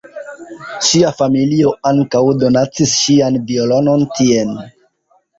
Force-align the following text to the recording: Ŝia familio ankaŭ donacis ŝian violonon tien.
Ŝia 0.85 1.09
familio 1.17 1.73
ankaŭ 1.89 2.21
donacis 2.43 2.93
ŝian 3.01 3.37
violonon 3.51 4.07
tien. 4.21 4.57